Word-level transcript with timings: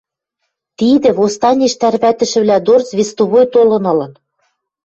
Тидӹ 0.77 1.09
восстаниш 1.17 1.73
тӓрвӓтӹшӹвлӓ 1.79 2.57
дорц 2.67 2.87
«вестовой» 2.97 3.45
толын 3.53 3.83
ылын. 3.91 4.11